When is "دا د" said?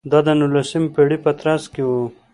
0.11-0.29